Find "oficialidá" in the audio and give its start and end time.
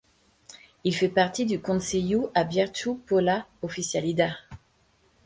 3.61-4.35